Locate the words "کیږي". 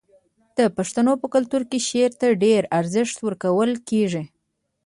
3.89-4.23